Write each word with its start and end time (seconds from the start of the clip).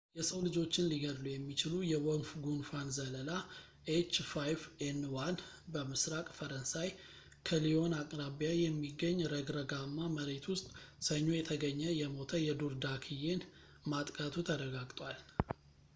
የሰው 0.17 0.39
ልጆችን 0.45 0.87
ሊገድል 0.91 1.25
የሚችል 1.31 1.73
የወፍ 1.89 2.29
ጉንፋን 2.45 2.87
ዘለላ፣ 2.95 3.27
ኤች5ኤን1፣ 3.95 5.37
በምስራቅ 5.73 6.25
ፈረንሳይ 6.37 6.89
ከሊዮን 7.49 7.93
አቅራቢያ 8.01 8.51
የሚገኝ 8.63 9.19
ረግረጋማ 9.35 10.09
መሬት 10.17 10.47
ውስጥ፣ 10.53 10.67
ሰኞ 11.09 11.27
የተገኘ 11.39 11.81
የሞተ 12.01 12.33
የዱር 12.47 12.75
ዳክዬን 12.87 13.43
ማጥቃቱ 13.93 14.35
ተረጋግጧል 14.49 15.19